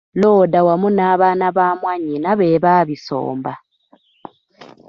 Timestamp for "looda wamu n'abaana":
0.21-1.47